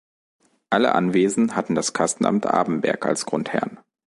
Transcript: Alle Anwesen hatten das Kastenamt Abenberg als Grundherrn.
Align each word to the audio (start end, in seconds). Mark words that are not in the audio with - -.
Alle 0.71 0.95
Anwesen 0.95 1.55
hatten 1.55 1.75
das 1.75 1.93
Kastenamt 1.93 2.47
Abenberg 2.47 3.05
als 3.05 3.27
Grundherrn. 3.27 3.79